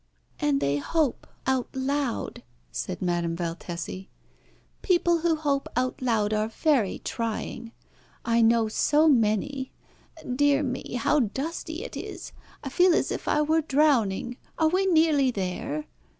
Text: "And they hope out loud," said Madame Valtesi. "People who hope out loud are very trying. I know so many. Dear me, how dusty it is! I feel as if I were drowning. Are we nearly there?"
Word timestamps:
"And 0.39 0.59
they 0.59 0.77
hope 0.77 1.27
out 1.45 1.67
loud," 1.75 2.41
said 2.71 3.03
Madame 3.03 3.35
Valtesi. 3.35 4.09
"People 4.81 5.19
who 5.19 5.35
hope 5.35 5.69
out 5.75 6.01
loud 6.01 6.33
are 6.33 6.47
very 6.47 6.97
trying. 7.03 7.71
I 8.25 8.41
know 8.41 8.67
so 8.67 9.07
many. 9.07 9.71
Dear 10.35 10.63
me, 10.63 10.95
how 10.95 11.19
dusty 11.19 11.83
it 11.83 11.95
is! 11.95 12.31
I 12.63 12.69
feel 12.69 12.95
as 12.95 13.11
if 13.11 13.27
I 13.27 13.43
were 13.43 13.61
drowning. 13.61 14.37
Are 14.57 14.69
we 14.69 14.87
nearly 14.87 15.29
there?" 15.29 15.85